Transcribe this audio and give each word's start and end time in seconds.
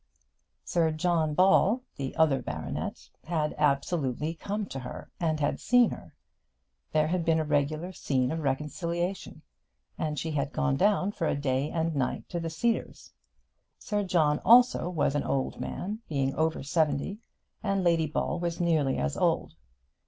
Sir 0.65 0.89
John 0.89 1.35
Ball, 1.35 1.83
the 1.97 2.15
other 2.15 2.41
baronet, 2.41 3.07
had 3.25 3.53
absolutely 3.59 4.33
come 4.33 4.65
to 4.65 4.79
her, 4.79 5.11
and 5.19 5.39
had 5.39 5.59
seen 5.59 5.91
her. 5.91 6.15
There 6.91 7.09
had 7.09 7.23
been 7.23 7.37
a 7.39 7.43
regular 7.43 7.93
scene 7.93 8.31
of 8.31 8.39
reconciliation, 8.39 9.43
and 9.99 10.17
she 10.17 10.31
had 10.31 10.53
gone 10.53 10.75
down 10.75 11.11
for 11.11 11.27
a 11.27 11.35
day 11.35 11.69
and 11.69 11.95
night 11.95 12.27
to 12.29 12.39
the 12.39 12.49
Cedars. 12.49 13.13
Sir 13.77 14.03
John 14.03 14.39
also 14.43 14.89
was 14.89 15.13
an 15.13 15.23
old 15.23 15.59
man, 15.59 15.99
being 16.09 16.33
over 16.33 16.63
seventy, 16.63 17.19
and 17.61 17.83
Lady 17.83 18.07
Ball 18.07 18.39
was 18.39 18.59
nearly 18.59 18.97
as 18.97 19.15
old. 19.15 19.53